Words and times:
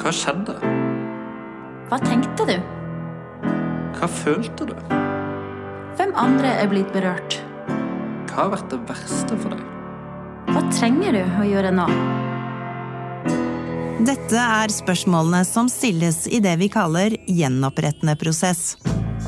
Hva 0.00 0.08
skjedde? 0.16 0.54
Hva 1.90 1.98
tenkte 2.00 2.46
du? 2.48 2.54
Hva 3.98 4.06
følte 4.08 4.70
du? 4.70 4.72
Hvem 5.98 6.14
andre 6.16 6.54
er 6.62 6.70
blitt 6.70 6.88
berørt? 6.94 7.36
Hva 8.30 8.46
har 8.46 8.54
vært 8.54 8.70
det 8.72 8.78
verste 8.88 9.36
for 9.42 9.52
deg? 9.52 9.66
Hva 10.54 10.62
trenger 10.72 11.18
du 11.18 11.20
å 11.20 11.44
gjøre 11.44 11.72
nå? 11.76 11.84
Dette 14.08 14.40
er 14.40 14.72
spørsmålene 14.72 15.42
som 15.44 15.68
stilles 15.68 16.22
i 16.32 16.40
det 16.40 16.54
vi 16.62 16.70
kaller 16.72 17.18
gjenopprettende 17.28 18.16
prosess. 18.16 18.78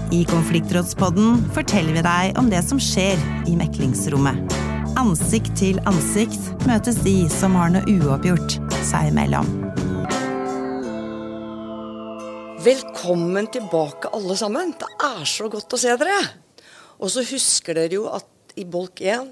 I 0.08 0.22
Konfliktrådspodden 0.30 1.42
forteller 1.52 1.98
vi 1.98 2.06
deg 2.06 2.40
om 2.40 2.48
det 2.48 2.62
som 2.64 2.80
skjer 2.80 3.20
i 3.44 3.58
meklingsrommet. 3.60 4.56
Ansikt 4.96 5.52
til 5.60 5.76
ansikt 5.88 6.64
møtes 6.64 7.02
de 7.04 7.18
som 7.32 7.60
har 7.60 7.76
noe 7.76 7.84
uoppgjort 8.00 8.56
seg 8.80 9.12
imellom. 9.12 9.71
Velkommen 12.62 13.46
tilbake, 13.50 14.06
alle 14.14 14.36
sammen. 14.38 14.68
Det 14.78 14.86
er 15.02 15.24
så 15.26 15.48
godt 15.50 15.74
å 15.74 15.78
se 15.82 15.90
dere. 15.98 16.18
Og 17.02 17.10
så 17.10 17.24
husker 17.26 17.74
dere 17.74 17.96
jo 17.96 18.04
at 18.06 18.52
i 18.54 18.62
bolk 18.70 19.00
1 19.02 19.30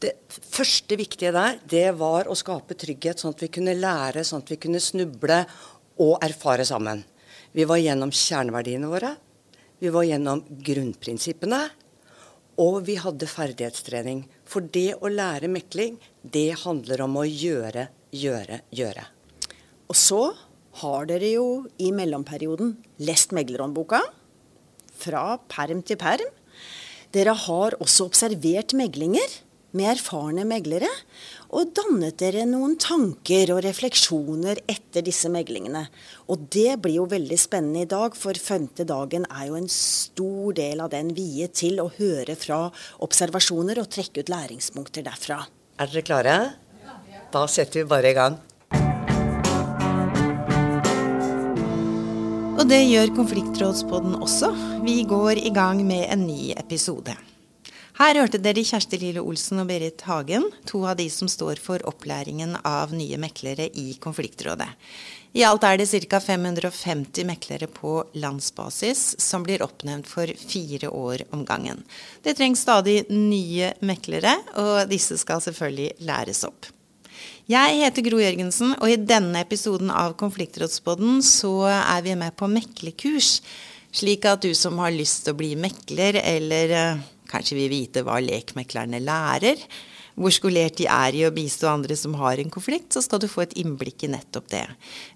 det 0.00 0.12
første 0.30 0.96
viktige 0.96 1.34
der, 1.36 1.58
det 1.68 1.90
var 2.00 2.30
å 2.32 2.36
skape 2.38 2.72
trygghet, 2.80 3.20
sånn 3.20 3.34
at 3.34 3.42
vi 3.44 3.50
kunne 3.52 3.74
lære, 3.76 4.22
sånn 4.24 4.40
at 4.40 4.52
vi 4.54 4.56
kunne 4.62 4.80
snuble 4.80 5.36
og 6.00 6.24
erfare 6.24 6.64
sammen. 6.64 7.02
Vi 7.52 7.66
var 7.68 7.82
gjennom 7.82 8.14
kjerneverdiene 8.16 8.88
våre. 8.88 9.10
Vi 9.82 9.92
var 9.92 10.06
gjennom 10.08 10.40
grunnprinsippene. 10.64 11.60
Og 12.64 12.78
vi 12.86 12.96
hadde 13.02 13.28
ferdighetstrening. 13.28 14.22
For 14.48 14.64
det 14.64 14.94
å 14.96 15.12
lære 15.12 15.52
mekling, 15.52 16.00
det 16.24 16.62
handler 16.64 17.04
om 17.04 17.20
å 17.20 17.26
gjøre, 17.28 17.84
gjøre, 18.16 18.62
gjøre. 18.72 19.04
Og 19.92 20.00
så 20.00 20.22
har 20.80 21.08
dere 21.10 21.34
jo 21.34 21.46
i 21.82 21.90
mellomperioden 21.92 22.76
lest 23.04 23.34
meglerhåndboka. 23.36 24.00
Fra 25.02 25.36
perm 25.50 25.82
til 25.84 25.98
perm. 26.00 26.28
Dere 27.12 27.34
har 27.36 27.76
også 27.82 28.06
observert 28.08 28.72
meglinger 28.76 29.40
med 29.76 29.88
erfarne 29.94 30.44
meglere, 30.48 30.88
og 31.52 31.72
dannet 31.76 32.18
dere 32.20 32.44
noen 32.48 32.74
tanker 32.80 33.54
og 33.54 33.62
refleksjoner 33.64 34.60
etter 34.68 35.04
disse 35.04 35.30
meglingene. 35.32 35.86
Og 36.32 36.44
det 36.52 36.76
blir 36.84 36.98
jo 37.00 37.08
veldig 37.08 37.38
spennende 37.40 37.86
i 37.86 37.88
dag, 37.88 38.16
for 38.16 38.36
femte 38.36 38.86
dagen 38.88 39.26
er 39.30 39.48
jo 39.48 39.56
en 39.60 39.70
stor 39.72 40.52
del 40.58 40.84
av 40.84 40.92
den 40.92 41.12
viet 41.16 41.56
til 41.60 41.80
å 41.80 41.90
høre 41.96 42.36
fra 42.36 42.66
observasjoner 43.04 43.80
og 43.80 43.90
trekke 43.92 44.24
ut 44.24 44.32
læringspunkter 44.32 45.08
derfra. 45.08 45.42
Er 45.80 45.92
dere 45.92 46.06
klare? 46.06 46.38
Da 47.32 47.46
setter 47.48 47.80
vi 47.80 47.88
bare 47.88 48.12
i 48.12 48.16
gang. 48.16 48.40
Det 52.72 52.86
gjør 52.88 53.10
Konfliktrådspodden 53.12 54.14
også. 54.24 54.48
Vi 54.80 55.02
går 55.04 55.36
i 55.42 55.50
gang 55.52 55.82
med 55.84 56.06
en 56.08 56.22
ny 56.24 56.54
episode. 56.56 57.12
Her 57.98 58.16
hørte 58.16 58.40
dere 58.40 58.64
Kjersti 58.64 58.96
Lille 58.96 59.20
Olsen 59.20 59.60
og 59.60 59.68
Berit 59.68 60.00
Hagen, 60.08 60.46
to 60.64 60.80
av 60.88 60.96
de 60.96 61.10
som 61.12 61.28
står 61.28 61.60
for 61.60 61.84
opplæringen 61.90 62.56
av 62.64 62.94
nye 62.96 63.20
meklere 63.20 63.68
i 63.76 63.98
Konfliktrådet. 64.00 64.70
I 65.36 65.44
alt 65.44 65.68
er 65.68 65.82
det 65.82 65.90
ca. 66.08 66.22
550 66.24 67.28
meklere 67.28 67.68
på 67.68 67.98
landsbasis 68.16 69.04
som 69.20 69.44
blir 69.44 69.64
oppnevnt 69.66 70.08
for 70.08 70.32
fire 70.40 70.88
år 70.88 71.26
om 71.36 71.44
gangen. 71.44 71.84
Det 72.24 72.38
trengs 72.40 72.64
stadig 72.64 73.02
nye 73.12 73.74
meklere, 73.84 74.38
og 74.56 74.86
disse 74.88 75.20
skal 75.20 75.44
selvfølgelig 75.44 75.92
læres 76.08 76.46
opp. 76.48 76.72
Jeg 77.50 77.78
heter 77.82 78.04
Gro 78.06 78.20
Jørgensen, 78.22 78.76
og 78.78 78.88
i 78.90 78.96
denne 78.96 79.42
episoden 79.42 79.90
av 79.92 80.14
Konfliktrådspodden 80.20 81.20
så 81.26 81.54
er 81.68 82.04
vi 82.04 82.14
med 82.18 82.36
på 82.38 82.48
meklekurs. 82.50 83.40
Slik 83.92 84.24
at 84.30 84.44
du 84.46 84.52
som 84.56 84.78
har 84.80 84.94
lyst 84.94 85.26
til 85.26 85.34
å 85.34 85.40
bli 85.40 85.52
mekler, 85.60 86.20
eller 86.22 87.02
kanskje 87.32 87.58
vil 87.58 87.72
vite 87.72 88.04
hva 88.06 88.20
lekmeklerne 88.22 89.02
lærer, 89.02 89.60
hvor 90.14 90.32
skolert 90.34 90.76
de 90.80 90.86
er 90.90 91.16
i 91.16 91.24
å 91.26 91.32
bistå 91.34 91.68
andre 91.70 91.96
som 91.96 92.14
har 92.20 92.40
en 92.40 92.52
konflikt, 92.52 92.90
så 92.92 93.02
skal 93.04 93.22
du 93.22 93.28
få 93.30 93.44
et 93.46 93.54
innblikk 93.60 94.04
i 94.04 94.10
nettopp 94.12 94.50
det. 94.52 94.64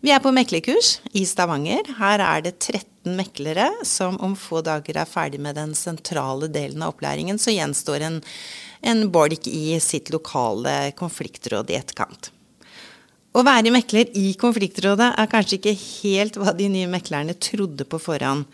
Vi 0.05 0.13
er 0.15 0.23
på 0.25 0.33
meklerkurs 0.35 0.97
i 1.13 1.27
Stavanger. 1.29 1.93
Her 1.99 2.23
er 2.25 2.47
det 2.47 2.55
13 2.59 3.17
meklere 3.19 3.69
som 3.87 4.17
om 4.25 4.37
få 4.39 4.63
dager 4.67 5.03
er 5.03 5.11
ferdig 5.11 5.43
med 5.43 5.59
den 5.59 5.75
sentrale 5.79 6.49
delen 6.53 6.85
av 6.85 6.95
opplæringen. 6.95 7.39
Så 7.39 7.55
gjenstår 7.55 8.07
en, 8.09 8.23
en 8.81 9.05
bolk 9.13 9.49
i 9.51 9.77
sitt 9.85 10.11
lokale 10.15 10.95
konfliktråd 10.97 11.71
i 11.71 11.79
etterkant. 11.81 12.33
Å 13.37 13.43
være 13.45 13.69
mekler 13.69 14.09
i 14.17 14.31
konfliktrådet 14.41 15.11
er 15.21 15.29
kanskje 15.29 15.59
ikke 15.59 15.77
helt 15.77 16.39
hva 16.41 16.57
de 16.57 16.71
nye 16.73 16.89
meklerne 16.89 17.37
trodde 17.37 17.85
på 17.85 18.01
forhånd. 18.01 18.47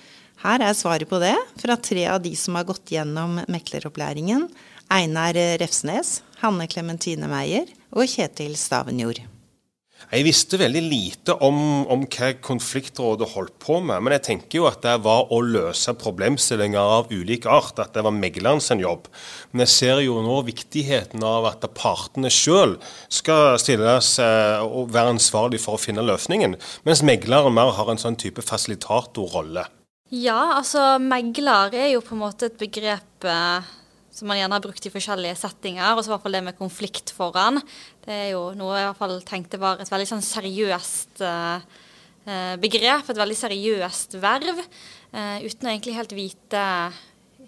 Her 0.42 0.64
er 0.66 0.74
svaret 0.74 1.06
på 1.06 1.20
det 1.22 1.36
fra 1.60 1.76
tre 1.78 2.02
av 2.10 2.18
de 2.24 2.32
som 2.34 2.56
har 2.58 2.66
gått 2.66 2.90
gjennom 2.90 3.38
mekleropplæringen. 3.46 4.48
Einar 4.92 5.32
Refsnes, 5.56 6.18
Hanne 6.42 6.66
Klementine 6.68 7.24
Meyer 7.30 7.70
og 7.96 8.04
Kjetil 8.12 8.58
Stavenjord. 8.60 9.22
Jeg 10.10 10.26
visste 10.26 10.58
veldig 10.60 10.82
lite 10.84 11.36
om, 11.46 11.86
om, 11.88 12.02
hva 12.10 12.32
konfliktrådet 12.44 13.30
holdt 13.32 13.54
på 13.62 13.78
med. 13.80 14.02
Men 14.04 14.16
jeg 14.18 14.24
tenker 14.26 14.58
jo 14.58 14.66
at 14.68 14.82
det 14.84 14.98
var 15.06 15.32
å 15.32 15.38
løse 15.40 15.94
problemstillinger 15.96 16.92
av 16.98 17.12
ulik 17.14 17.46
art. 17.48 17.80
At 17.80 17.94
det 17.96 18.04
var 18.04 18.12
meglerens 18.12 18.68
jobb. 18.74 19.08
Men 19.52 19.64
jeg 19.64 19.72
ser 19.78 20.04
jo 20.04 20.20
nå 20.20 20.42
viktigheten 20.44 21.24
av 21.24 21.48
at 21.54 21.64
partene 21.78 22.28
sjøl 22.28 22.76
skal 23.08 23.56
stilles 23.62 24.18
og 24.20 24.92
være 24.92 25.16
ansvarlig 25.16 25.62
for 25.64 25.78
å 25.78 25.80
finne 25.80 26.04
løsningen. 26.04 26.58
Mens 26.84 27.06
megleren 27.06 27.56
mer 27.56 27.72
har 27.78 27.88
en 27.88 28.02
sånn 28.02 28.20
type 28.20 28.44
fasilitatorrolle. 28.44 29.70
Ja, 30.12 30.58
altså 30.58 30.98
megler 31.00 31.72
er 31.72 31.94
jo 31.94 32.02
på 32.04 32.12
en 32.12 32.26
måte 32.26 32.50
et 32.50 32.58
begrep 32.60 33.24
eh, 33.24 33.70
som 34.12 34.28
man 34.28 34.36
gjerne 34.36 34.56
har 34.58 34.64
brukt 34.64 34.86
i 34.86 34.92
forskjellige 34.92 35.38
settinger. 35.40 35.94
Og 35.94 36.02
så 36.02 36.10
i 36.10 36.12
hvert 36.12 36.26
fall 36.26 36.36
det 36.36 36.44
med 36.44 36.58
konflikt 36.58 37.14
foran. 37.16 37.62
Det 38.04 38.12
er 38.12 38.28
jo 38.34 38.50
noe 38.58 38.76
jeg 38.76 38.84
i 38.84 38.90
hvert 38.90 39.00
fall 39.00 39.16
tenkte 39.26 39.60
var 39.62 39.80
et 39.80 39.92
veldig 39.92 40.08
sånn 40.10 40.26
seriøst 40.26 41.24
eh, 41.24 41.64
eh 42.28 42.52
begrep. 42.60 43.08
Et 43.08 43.22
veldig 43.22 43.38
seriøst 43.40 44.18
verv. 44.20 44.60
Eh, 45.16 45.48
uten 45.48 45.68
å 45.68 45.72
egentlig 45.72 45.96
helt 45.96 46.14
vite 46.16 46.66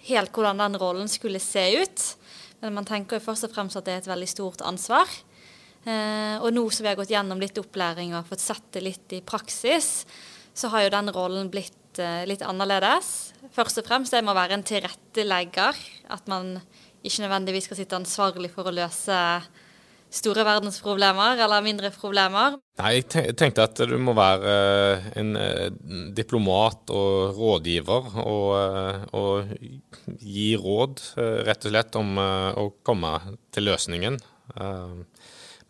helt 0.09 0.33
hvordan 0.33 0.65
den 0.65 0.81
rollen 0.81 1.09
skulle 1.09 1.41
se 1.41 1.67
ut. 1.85 2.09
Men 2.65 2.81
man 2.81 2.89
tenker 2.89 3.19
jo 3.19 3.27
først 3.29 3.49
og 3.49 3.53
fremst 3.53 3.77
at 3.77 3.85
det 3.85 3.95
er 3.95 4.03
et 4.03 4.13
veldig 4.13 4.29
stort 4.29 4.65
ansvar. 4.65 5.09
Og 5.85 6.47
nå 6.49 6.63
som 6.73 6.81
vi 6.81 6.89
har 6.89 6.97
gått 6.97 7.11
gjennom 7.13 7.37
litt 7.37 7.59
opplæring 7.61 8.15
og 8.17 8.31
fått 8.31 8.41
sett 8.41 8.71
det 8.73 8.81
litt 8.81 9.13
i 9.13 9.19
praksis, 9.21 10.07
så 10.57 10.71
har 10.73 10.87
jo 10.87 10.93
den 10.95 11.11
rollen 11.13 11.51
blitt 11.53 11.84
litt, 11.95 11.99
eh, 11.99 12.27
litt 12.27 12.43
annerledes. 12.43 13.33
Først 13.53 13.79
og 13.79 13.87
fremst 13.87 14.13
det 14.13 14.25
må 14.25 14.35
være 14.35 14.55
en 14.55 14.65
tilrettelegger. 14.65 15.75
At 16.11 16.27
man 16.29 16.61
ikke 17.05 17.23
nødvendigvis 17.23 17.65
skal 17.65 17.77
sitte 17.77 17.97
ansvarlig 17.97 18.51
for 18.51 18.65
å 18.65 18.75
løse 18.75 19.43
store 20.15 20.45
verdensproblemer 20.45 21.41
eller 21.43 21.63
mindre 21.63 21.91
problemer. 21.91 22.59
Nei, 22.79 23.03
Jeg 23.03 23.35
tenkte 23.37 23.65
at 23.65 23.77
du 23.77 23.99
må 23.99 24.15
være 24.15 24.47
eh, 24.47 25.07
en 25.19 25.37
eh, 25.37 25.71
diplomat 26.15 26.91
og 26.91 27.35
rådgiver 27.37 28.17
og, 28.23 29.11
og 29.13 30.19
gi 30.21 30.55
råd, 30.57 31.01
rett 31.47 31.67
og 31.67 31.71
slett, 31.71 31.97
om 31.97 32.19
å 32.19 32.71
komme 32.83 33.19
til 33.51 33.71
løsningen. 33.71 34.21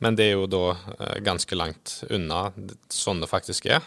Men 0.04 0.18
det 0.20 0.28
er 0.28 0.34
jo 0.36 0.48
da 0.50 0.64
ganske 1.24 1.56
langt 1.56 2.02
unna 2.12 2.50
sånn 2.92 3.22
det 3.24 3.30
faktisk 3.30 3.70
er. 3.72 3.84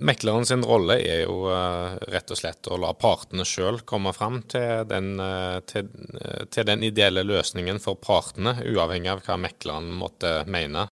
Mekleren 0.00 0.46
sin 0.46 0.62
rolle 0.64 0.94
er 1.04 1.26
jo 1.26 1.42
uh, 1.52 1.98
rett 2.08 2.30
og 2.32 2.38
slett 2.38 2.68
å 2.72 2.78
la 2.80 2.94
partene 2.96 3.44
sjøl 3.44 3.82
komme 3.84 4.14
fram 4.16 4.38
til 4.48 4.86
den, 4.88 5.10
uh, 5.20 5.58
til, 5.68 5.90
til 6.48 6.68
den, 6.70 6.86
ideelle 6.88 7.26
løsningen 7.26 7.82
for 7.84 8.00
partene, 8.00 8.54
uavhengig 8.64 9.12
av 9.12 9.20
hva 9.26 9.36
mekleren 9.42 9.90
måtte 9.92 10.38
mene. 10.48 10.86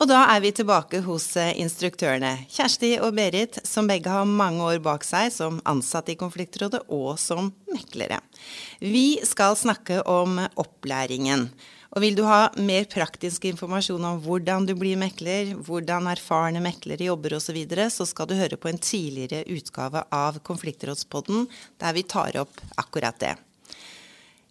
Og 0.00 0.08
da 0.10 0.22
er 0.32 0.40
vi 0.42 0.54
tilbake 0.56 1.02
hos 1.04 1.28
instruktørene, 1.36 2.48
Kjersti 2.50 2.94
og 3.04 3.12
Berit, 3.18 3.60
som 3.68 3.86
begge 3.86 4.10
har 4.10 4.24
mange 4.26 4.64
år 4.64 4.80
bak 4.82 5.04
seg 5.06 5.28
som 5.30 5.60
ansatte 5.68 6.14
i 6.14 6.18
Konfliktrådet 6.18 6.86
og 6.88 7.18
som 7.20 7.52
meklere. 7.70 8.22
Vi 8.80 9.20
skal 9.28 9.60
snakke 9.60 10.00
om 10.08 10.40
opplæringen. 10.40 11.50
Og 11.94 12.02
vil 12.02 12.16
du 12.18 12.24
ha 12.26 12.48
mer 12.58 12.88
praktisk 12.90 13.44
informasjon 13.46 14.02
om 14.08 14.20
hvordan 14.24 14.66
du 14.66 14.72
blir 14.74 14.98
mekler, 14.98 15.52
hvordan 15.54 16.08
erfarne 16.10 16.62
meklere 16.62 17.06
jobber 17.06 17.36
osv., 17.36 17.46
så, 17.46 17.54
videre, 17.54 17.86
så 17.92 18.06
skal 18.08 18.26
du 18.26 18.34
høre 18.34 18.58
på 18.58 18.70
en 18.70 18.80
tidligere 18.82 19.44
utgave 19.54 20.02
av 20.10 20.40
Konfliktrådspodden, 20.42 21.46
der 21.78 21.94
vi 21.94 22.02
tar 22.02 22.34
opp 22.42 22.58
akkurat 22.82 23.20
det. 23.22 23.36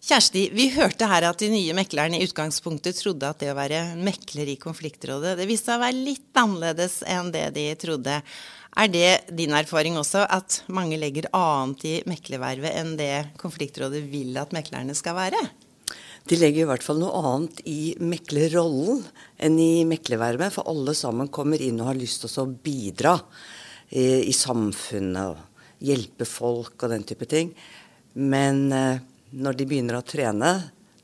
Kjersti, 0.04 0.46
vi 0.52 0.70
hørte 0.72 1.08
her 1.08 1.24
at 1.28 1.40
de 1.40 1.50
nye 1.52 1.74
meklerne 1.76 2.18
i 2.18 2.24
utgangspunktet 2.24 2.96
trodde 2.98 3.28
at 3.28 3.40
det 3.40 3.50
å 3.52 3.56
være 3.56 3.82
mekler 3.96 4.50
i 4.52 4.58
konfliktrådet, 4.60 5.36
det 5.38 5.48
viste 5.48 5.72
seg 5.72 5.80
å 5.80 5.84
være 5.84 6.04
litt 6.10 6.40
annerledes 6.40 6.98
enn 7.08 7.30
det 7.32 7.46
de 7.56 7.66
trodde. 7.80 8.18
Er 8.76 8.92
det 8.92 9.32
din 9.36 9.56
erfaring 9.56 9.96
også, 10.00 10.24
at 10.28 10.62
mange 10.72 10.96
legger 11.00 11.28
annet 11.36 11.84
i 11.88 11.94
meklervervet 12.08 12.76
enn 12.80 12.96
det 13.00 13.12
konfliktrådet 13.40 14.04
vil 14.12 14.36
at 14.40 14.52
meklerne 14.56 14.96
skal 14.96 15.16
være? 15.20 15.44
De 16.24 16.38
legger 16.40 16.64
i 16.64 16.68
hvert 16.68 16.84
fall 16.84 17.02
noe 17.02 17.20
annet 17.20 17.58
i 17.68 17.94
meklerrollen 18.00 19.02
enn 19.44 19.58
i 19.60 19.84
meklervervet. 19.88 20.54
For 20.54 20.70
alle 20.70 20.94
sammen 20.96 21.28
kommer 21.32 21.60
inn 21.60 21.82
og 21.82 21.90
har 21.90 21.98
lyst 21.98 22.24
til 22.24 22.32
å 22.40 22.46
bidra 22.48 23.18
i, 23.90 24.24
i 24.24 24.32
samfunnet 24.32 25.34
og 25.34 25.84
hjelpe 25.84 26.24
folk 26.28 26.80
og 26.80 26.94
den 26.94 27.04
type 27.04 27.28
ting. 27.28 27.52
Men 28.16 28.70
eh, 28.72 29.02
når 29.36 29.58
de 29.58 29.68
begynner 29.68 29.98
å 29.98 30.06
trene, 30.06 30.54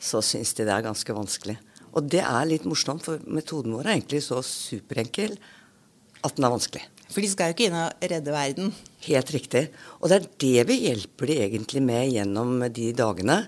så 0.01 0.23
syns 0.25 0.55
de 0.57 0.65
det 0.65 0.73
er 0.73 0.87
ganske 0.89 1.17
vanskelig. 1.17 1.59
Og 1.91 2.07
det 2.09 2.23
er 2.23 2.49
litt 2.49 2.65
morsomt, 2.69 3.05
for 3.05 3.21
metoden 3.27 3.75
vår 3.75 3.89
er 3.89 3.99
egentlig 3.99 4.23
så 4.25 4.41
superenkel 4.47 5.35
at 6.25 6.37
den 6.37 6.47
er 6.47 6.55
vanskelig. 6.55 6.85
For 7.11 7.21
de 7.21 7.31
skal 7.33 7.51
jo 7.51 7.57
ikke 7.57 7.67
inn 7.67 7.77
og 7.81 8.05
redde 8.13 8.33
verden. 8.33 8.71
Helt 9.09 9.33
riktig. 9.35 9.65
Og 9.99 10.09
det 10.09 10.21
er 10.21 10.29
det 10.45 10.67
vi 10.71 10.77
hjelper 10.87 11.29
de 11.29 11.41
egentlig 11.45 11.83
med 11.83 12.13
gjennom 12.15 12.63
de 12.71 12.93
dagene. 12.97 13.41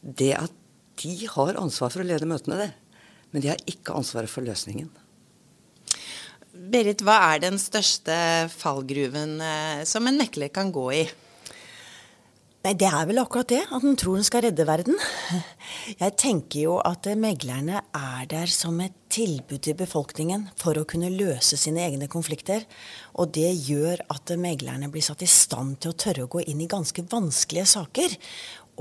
Det 0.00 0.32
at 0.38 0.54
de 1.00 1.14
har 1.34 1.60
ansvar 1.60 1.92
for 1.92 2.02
å 2.02 2.06
lede 2.06 2.28
møtene, 2.28 2.66
det. 2.66 2.70
Men 3.30 3.44
de 3.44 3.52
har 3.52 3.64
ikke 3.70 3.94
ansvaret 3.96 4.30
for 4.30 4.46
løsningen. 4.46 4.90
Berit, 6.50 7.02
hva 7.06 7.16
er 7.30 7.42
den 7.46 7.56
største 7.62 8.14
fallgruven 8.52 9.38
eh, 9.40 9.82
som 9.88 10.06
en 10.10 10.18
mekler 10.20 10.50
kan 10.52 10.72
gå 10.74 10.86
i? 10.98 11.04
Nei, 12.60 12.74
Det 12.76 12.90
er 12.92 13.06
vel 13.08 13.16
akkurat 13.22 13.48
det, 13.48 13.62
at 13.72 13.80
den 13.80 13.94
tror 13.96 14.18
den 14.18 14.26
skal 14.26 14.42
redde 14.44 14.66
verden. 14.68 14.98
Jeg 16.02 16.12
tenker 16.20 16.60
jo 16.66 16.74
at 16.84 17.06
meglerne 17.16 17.80
er 17.96 18.26
der 18.28 18.52
som 18.52 18.76
et 18.84 18.98
tilbud 19.08 19.62
til 19.64 19.78
befolkningen 19.78 20.50
for 20.60 20.76
å 20.76 20.84
kunne 20.84 21.08
løse 21.08 21.56
sine 21.56 21.80
egne 21.86 22.10
konflikter. 22.12 22.66
Og 23.16 23.32
det 23.32 23.48
gjør 23.64 24.04
at 24.12 24.34
meglerne 24.36 24.90
blir 24.92 25.06
satt 25.06 25.24
i 25.24 25.30
stand 25.30 25.78
til 25.80 25.94
å 25.94 25.96
tørre 26.04 26.26
å 26.26 26.32
gå 26.34 26.44
inn 26.52 26.60
i 26.60 26.68
ganske 26.68 27.06
vanskelige 27.08 27.70
saker. 27.78 28.18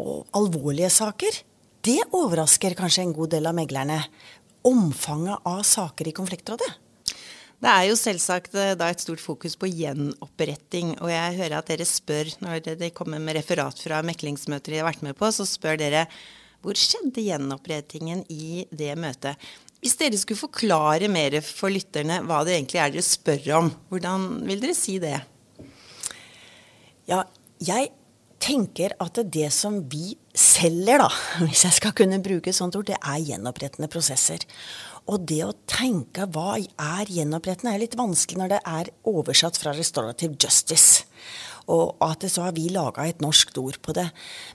Og 0.03 0.27
alvorlige 0.35 0.91
saker. 0.91 1.39
Det 1.85 2.01
overrasker 2.11 2.75
kanskje 2.75 3.05
en 3.05 3.15
god 3.15 3.31
del 3.31 3.47
av 3.47 3.55
meglerne. 3.55 4.01
Omfanget 4.67 5.45
av 5.47 5.61
saker 5.63 6.09
i 6.09 6.15
konfliktrådet. 6.15 6.67
Det 7.59 7.71
er 7.71 7.85
jo 7.89 7.95
selvsagt 7.99 8.53
eh, 8.55 8.73
da 8.79 8.89
et 8.91 9.03
stort 9.03 9.21
fokus 9.23 9.55
på 9.59 9.67
gjenoppretting. 9.71 10.93
Og 10.99 11.11
jeg 11.11 11.37
hører 11.39 11.57
at 11.59 11.71
dere 11.71 11.87
spør, 11.87 12.31
når 12.43 12.61
dere 12.67 12.91
kommer 12.95 13.19
med 13.23 13.39
referat 13.39 13.79
fra 13.83 13.99
meklingsmøter 14.07 14.75
de 14.75 14.81
har 14.81 14.87
vært 14.87 15.03
med 15.07 15.15
på, 15.19 15.31
så 15.31 15.47
spør 15.47 15.79
dere 15.79 16.05
hvor 16.59 16.75
skjedde 16.75 17.23
gjenopprettingen 17.23 18.25
i 18.31 18.65
det 18.75 18.91
møtet? 18.99 19.39
Hvis 19.79 19.95
dere 19.99 20.19
skulle 20.19 20.41
forklare 20.41 21.07
mer 21.11 21.37
for 21.45 21.71
lytterne 21.71 22.19
hva 22.27 22.41
det 22.43 22.57
egentlig 22.57 22.81
er 22.83 22.91
dere 22.95 23.07
spør 23.07 23.47
om, 23.61 23.69
hvordan 23.91 24.27
vil 24.47 24.63
dere 24.63 24.75
si 24.75 24.97
det? 24.99 25.15
Ja, 27.07 27.23
jeg 27.63 27.91
tenker 28.41 28.95
at 29.03 29.19
det 29.31 29.49
som 29.53 29.81
vi 29.91 30.13
selger, 30.35 31.03
da, 31.03 31.09
hvis 31.45 31.65
jeg 31.67 31.77
skal 31.79 31.95
kunne 31.97 32.21
bruke 32.23 32.53
sånt 32.55 32.77
ord, 32.79 32.89
det 32.89 32.99
er 32.99 33.25
gjenopprettende 33.31 33.91
prosesser. 33.91 34.45
Og 35.09 35.25
det 35.29 35.41
å 35.45 35.55
tenke 35.69 36.27
hva 36.29 36.57
er 36.59 37.09
gjenopprettende, 37.09 37.73
er 37.73 37.83
litt 37.83 37.97
vanskelig 37.99 38.41
når 38.41 38.55
det 38.55 38.63
er 38.67 38.91
oversatt 39.09 39.57
fra 39.57 39.73
restorative 39.77 40.37
justice. 40.37 41.05
Og 41.69 41.97
at 42.01 42.23
så 42.29 42.47
har 42.47 42.55
vi 42.57 42.65
laga 42.73 43.05
et 43.05 43.21
norsk 43.21 43.51
ord 43.61 43.77
på 43.85 43.93
det. 43.93 44.07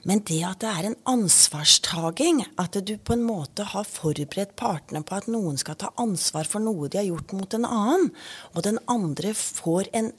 Men 0.03 0.23
det 0.27 0.41
at 0.47 0.63
det 0.63 0.71
er 0.71 0.87
en 0.89 0.97
ansvarstaking, 1.15 2.41
at 2.59 2.75
du 2.87 2.95
på 2.97 3.15
en 3.15 3.23
måte 3.23 3.67
har 3.71 3.87
forberedt 3.87 4.55
partene 4.59 5.03
på 5.03 5.15
at 5.15 5.29
noen 5.31 5.59
skal 5.59 5.79
ta 5.79 5.93
ansvar 6.01 6.47
for 6.49 6.63
noe 6.63 6.89
de 6.91 6.99
har 6.99 7.07
gjort 7.07 7.35
mot 7.37 7.55
en 7.55 7.67
annen, 7.69 8.09
og 8.51 8.67
den 8.67 8.81
andre 8.91 9.31
får 9.35 9.91
en 9.95 10.11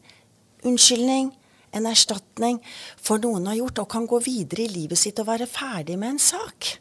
unnskyldning, 0.66 1.34
en 1.76 1.90
erstatning 1.90 2.58
for 2.96 3.22
noen 3.22 3.46
har 3.50 3.60
gjort, 3.60 3.84
og 3.84 3.92
kan 3.92 4.08
gå 4.08 4.20
videre 4.24 4.66
i 4.66 4.72
livet 4.72 5.00
sitt 5.00 5.20
og 5.22 5.30
være 5.30 5.48
ferdig 5.50 5.98
med 6.00 6.16
en 6.16 6.22
sak 6.22 6.76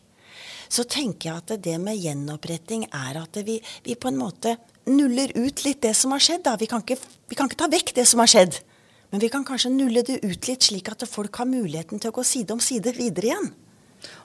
så 0.72 0.86
tenker 0.90 1.30
jeg 1.30 1.42
at 1.42 1.64
det 1.64 1.76
med 1.82 2.00
gjenoppretting 2.02 2.88
er 2.90 3.20
at 3.22 3.38
vi, 3.46 3.60
vi 3.86 3.96
på 3.96 4.10
en 4.10 4.20
måte 4.20 4.56
nuller 4.90 5.34
ut 5.38 5.64
litt 5.66 5.82
det 5.86 5.94
som 5.98 6.14
har 6.16 6.24
skjedd. 6.24 6.48
Vi 6.60 6.70
kan, 6.70 6.84
ikke, 6.86 6.98
vi 7.30 7.38
kan 7.38 7.50
ikke 7.50 7.62
ta 7.64 7.70
vekk 7.72 7.94
det 7.98 8.08
som 8.10 8.22
har 8.24 8.32
skjedd. 8.32 8.60
Men 9.14 9.22
vi 9.22 9.30
kan 9.32 9.46
kanskje 9.48 9.72
nulle 9.74 10.04
det 10.06 10.20
ut 10.24 10.50
litt, 10.50 10.66
slik 10.66 10.90
at 10.92 11.06
folk 11.10 11.38
har 11.40 11.50
muligheten 11.50 12.02
til 12.02 12.12
å 12.12 12.16
gå 12.18 12.26
side 12.26 12.56
om 12.56 12.64
side 12.64 12.96
videre 12.98 13.32
igjen. 13.32 13.52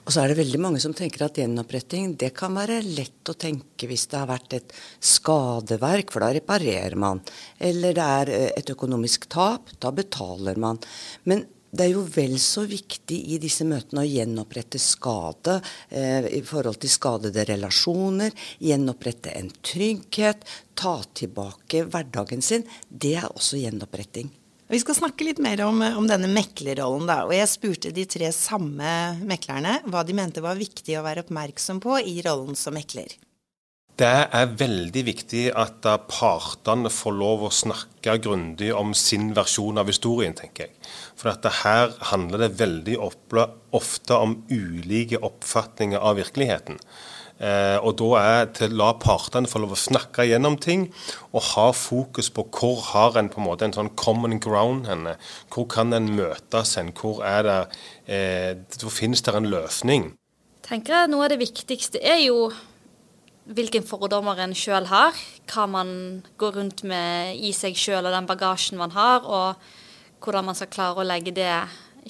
Og 0.05 0.13
så 0.13 0.23
er 0.23 0.31
det 0.31 0.39
veldig 0.41 0.59
mange 0.61 0.81
som 0.83 0.95
tenker 0.97 1.25
at 1.27 1.37
gjenoppretting 1.39 2.15
det 2.19 2.31
kan 2.37 2.55
være 2.57 2.81
lett 2.85 3.31
å 3.31 3.37
tenke 3.37 3.89
hvis 3.89 4.07
det 4.11 4.19
har 4.19 4.29
vært 4.31 4.57
et 4.57 4.75
skadeverk, 4.99 6.11
for 6.13 6.25
da 6.25 6.33
reparerer 6.35 6.97
man. 6.99 7.21
Eller 7.59 7.97
det 7.97 8.11
er 8.19 8.35
eh, 8.35 8.51
et 8.57 8.73
økonomisk 8.73 9.29
tap, 9.31 9.73
da 9.81 9.93
betaler 9.95 10.59
man. 10.61 10.81
Men 11.29 11.45
det 11.71 11.85
er 11.85 11.93
jo 11.93 12.01
vel 12.03 12.35
så 12.43 12.65
viktig 12.67 13.17
i 13.31 13.37
disse 13.39 13.63
møtene 13.67 14.03
å 14.03 14.09
gjenopprette 14.09 14.79
skade 14.81 15.55
eh, 15.87 16.27
i 16.35 16.41
forhold 16.43 16.81
til 16.83 16.91
skadede 16.91 17.45
relasjoner. 17.47 18.35
Gjenopprette 18.59 19.31
en 19.39 19.47
trygghet. 19.63 20.43
Ta 20.75 20.97
tilbake 21.15 21.85
hverdagen 21.87 22.43
sin. 22.43 22.67
Det 22.89 23.15
er 23.21 23.31
også 23.31 23.61
gjenoppretting. 23.61 24.33
Vi 24.71 24.79
skal 24.79 24.95
snakke 24.95 25.25
litt 25.27 25.39
mer 25.43 25.59
om, 25.65 25.81
om 25.83 26.05
denne 26.07 26.29
meklerrollen. 26.31 27.03
Da. 27.09 27.25
Og 27.27 27.33
jeg 27.35 27.49
spurte 27.51 27.91
de 27.91 28.05
tre 28.07 28.29
samme 28.31 29.17
meklerne 29.27 29.81
hva 29.91 30.05
de 30.07 30.15
mente 30.15 30.43
var 30.43 30.55
viktig 30.59 30.95
å 30.95 31.03
være 31.03 31.25
oppmerksom 31.25 31.81
på 31.83 31.97
i 31.99 32.21
rollen 32.23 32.55
som 32.55 32.77
mekler. 32.77 33.11
Det 33.99 34.07
er 34.07 34.53
veldig 34.57 35.03
viktig 35.05 35.43
at 35.59 35.83
partene 36.07 36.89
får 36.89 37.13
lov 37.19 37.43
å 37.45 37.51
snakke 37.53 38.15
grundig 38.23 38.71
om 38.73 38.95
sin 38.97 39.33
versjon 39.35 39.77
av 39.77 39.91
historien, 39.91 40.33
tenker 40.33 40.69
jeg. 40.69 40.77
For 41.19 41.35
her 41.65 41.91
handler 42.13 42.47
det 42.47 42.55
veldig 42.63 42.95
ofte 43.03 44.17
om 44.17 44.39
ulike 44.47 45.19
oppfatninger 45.19 45.99
av 45.99 46.15
virkeligheten. 46.23 46.79
Eh, 47.41 47.77
og 47.81 47.95
da 47.97 48.09
er 48.21 48.51
til 48.53 48.69
å 48.69 48.79
la 48.83 48.91
partene 49.01 49.49
få 49.49 49.63
lov 49.63 49.73
å 49.73 49.79
snakke 49.79 50.27
gjennom 50.29 50.59
ting 50.61 50.87
og 51.31 51.41
ha 51.55 51.67
fokus 51.73 52.29
på 52.29 52.45
hvor 52.53 52.83
har 52.91 53.17
en 53.17 53.31
på 53.33 53.41
en 53.41 53.47
måte 53.49 53.65
en 53.65 53.73
sånn 53.73 53.93
common 53.97 54.37
ground 54.43 54.85
henne. 54.91 55.17
Hvor 55.49 55.65
kan 55.71 55.93
en 55.97 56.11
møtes 56.13 56.77
hen? 56.77 56.93
Hvor 56.93 57.23
er 57.25 57.45
det 57.47 57.59
eh, 58.05 58.51
Hvor 58.77 58.93
finnes 58.93 59.25
det 59.25 59.35
en 59.35 59.49
løsning? 59.49 60.11
tenker 60.71 60.95
jeg 60.95 61.11
Noe 61.11 61.25
av 61.25 61.33
det 61.33 61.41
viktigste 61.41 61.99
er 61.99 62.21
jo 62.23 62.51
hvilke 63.51 63.81
fordommer 63.83 64.39
en 64.39 64.53
sjøl 64.55 64.85
har. 64.87 65.17
Hva 65.49 65.65
man 65.67 66.21
går 66.39 66.59
rundt 66.59 66.83
med 66.87 67.41
i 67.41 67.51
seg 67.55 67.75
sjøl 67.75 68.05
og 68.05 68.13
den 68.15 68.29
bagasjen 68.29 68.79
man 68.79 68.93
har. 68.95 69.25
Og 69.25 70.21
hvordan 70.23 70.47
man 70.47 70.57
skal 70.57 70.71
klare 70.71 71.01
å 71.01 71.07
legge 71.07 71.33
det 71.35 71.51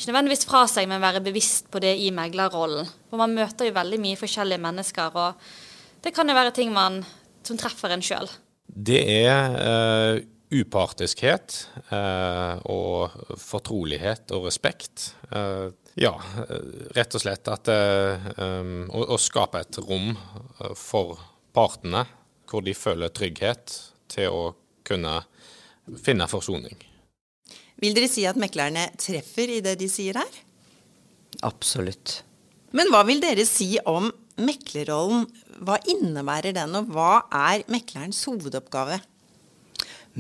ikke 0.01 0.09
nødvendigvis 0.09 0.48
fra 0.50 0.63
seg, 0.65 0.88
men 0.89 1.03
være 1.03 1.21
bevisst 1.21 1.68
på 1.69 1.80
det 1.83 1.94
i 2.01 2.09
meglerrollen. 2.15 2.88
For 3.12 3.21
man 3.21 3.36
møter 3.38 3.69
jo 3.69 3.75
veldig 3.75 4.00
mye 4.01 4.18
forskjellige 4.18 4.62
mennesker, 4.63 5.13
og 5.13 6.01
det 6.01 6.13
kan 6.15 6.30
jo 6.30 6.38
være 6.38 6.53
ting 6.57 6.74
man, 6.74 7.03
som 7.45 7.59
treffer 7.62 7.94
en 7.94 8.01
sjøl. 8.01 8.30
Det 8.65 8.98
er 8.98 9.53
uh, 9.62 10.21
upartiskhet 10.51 11.59
uh, 11.92 12.57
og 12.65 13.13
fortrolighet 13.38 14.34
og 14.34 14.48
respekt. 14.50 15.12
Uh, 15.29 15.70
ja, 16.00 16.15
rett 16.98 17.17
og 17.20 17.22
slett 17.22 17.51
at 17.51 17.70
um, 17.70 18.88
å, 18.89 19.05
å, 19.05 19.22
skape 19.22 19.62
et 19.62 19.81
rom 19.84 20.15
for 20.79 21.20
partene 21.53 22.08
hvor 22.50 22.63
de 22.63 22.74
føler 22.74 23.12
trygghet 23.13 23.75
til 24.12 24.31
å 24.31 24.46
kunne 24.88 25.20
finne 26.01 26.31
forsoning. 26.31 26.79
Vil 27.82 27.96
dere 27.98 28.10
si 28.12 28.28
at 28.30 28.38
meklerne 28.38 28.92
treffer 29.02 29.50
i 29.50 29.62
det 29.66 29.80
de 29.82 29.88
sier 29.90 30.20
her? 30.22 30.42
Absolutt. 31.48 32.22
Men 32.78 32.92
hva 32.94 33.02
vil 33.08 33.22
dere 33.24 33.46
si 33.48 33.74
om 33.90 34.12
meklerrollen? 34.42 35.26
Hva 35.66 35.80
innebærer 35.90 36.54
den, 36.58 36.76
og 36.78 36.94
hva 36.94 37.24
er 37.34 37.66
meklerens 37.74 38.22
hovedoppgave? 38.30 39.02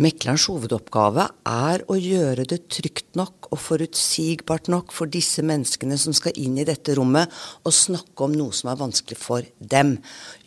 Meklerens 0.01 0.45
hovedoppgave 0.47 1.25
er 1.51 1.81
å 1.91 1.97
gjøre 1.99 2.45
det 2.47 2.61
trygt 2.71 3.17
nok 3.19 3.49
og 3.51 3.59
forutsigbart 3.59 4.69
nok 4.71 4.93
for 4.95 5.11
disse 5.11 5.43
menneskene 5.43 5.97
som 5.99 6.15
skal 6.15 6.37
inn 6.39 6.55
i 6.61 6.65
dette 6.67 6.95
rommet 6.95 7.29
og 7.67 7.75
snakke 7.75 8.23
om 8.23 8.37
noe 8.39 8.55
som 8.55 8.71
er 8.71 8.79
vanskelig 8.79 9.19
for 9.19 9.47
dem. 9.59 9.97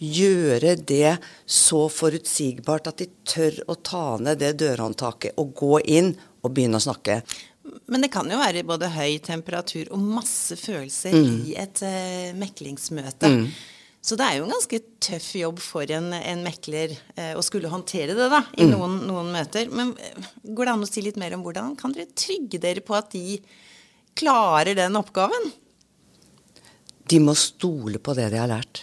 Gjøre 0.00 0.78
det 0.80 1.18
så 1.44 1.86
forutsigbart 1.92 2.88
at 2.88 3.04
de 3.04 3.10
tør 3.28 3.60
å 3.68 3.76
ta 3.84 4.06
ned 4.16 4.40
det 4.40 4.54
dørhåndtaket 4.64 5.36
og 5.36 5.52
gå 5.60 5.82
inn 5.92 6.14
og 6.44 6.52
begynne 6.54 6.78
å 6.78 6.84
snakke. 6.84 7.22
Men 7.90 8.04
det 8.04 8.12
kan 8.12 8.28
jo 8.28 8.38
være 8.40 8.64
både 8.68 8.92
høy 8.92 9.16
temperatur 9.24 9.88
og 9.94 10.02
masse 10.04 10.56
følelser 10.60 11.16
mm. 11.16 11.38
i 11.48 11.54
et 11.60 11.80
uh, 11.84 12.34
meklingsmøte. 12.36 13.30
Mm. 13.32 13.46
Så 14.04 14.18
det 14.20 14.24
er 14.26 14.36
jo 14.36 14.44
en 14.44 14.52
ganske 14.52 14.78
tøff 15.00 15.30
jobb 15.38 15.60
for 15.64 15.88
en, 15.96 16.10
en 16.12 16.42
mekler 16.44 16.92
eh, 17.16 17.30
å 17.32 17.40
skulle 17.40 17.70
håndtere 17.72 18.12
det 18.12 18.26
da, 18.28 18.42
i 18.52 18.66
mm. 18.66 18.72
noen, 18.74 18.98
noen, 19.08 19.30
møter. 19.32 19.70
Men 19.72 19.94
eh, 19.96 20.26
går 20.44 20.68
det 20.68 20.74
an 20.74 20.84
å 20.84 20.88
si 20.90 21.00
litt 21.06 21.16
mer 21.20 21.32
om 21.32 21.44
hvordan 21.46 21.72
kan 21.80 21.94
dere 21.96 22.12
trygge 22.12 22.60
dere 22.60 22.82
på 22.84 22.98
at 22.98 23.08
de 23.14 23.38
klarer 24.12 24.76
den 24.76 25.00
oppgaven? 25.00 25.48
De 27.08 27.22
må 27.24 27.32
stole 27.32 27.96
på 27.96 28.12
det 28.18 28.28
de 28.34 28.42
har 28.42 28.52
lært. 28.52 28.82